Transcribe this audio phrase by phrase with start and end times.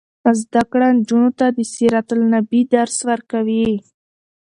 [0.39, 3.67] زده کړه نجونو ته د سیرت النبي درس ورکوي.